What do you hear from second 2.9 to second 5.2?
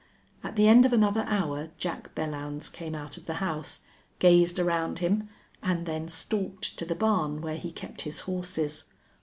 out of the house, gazed around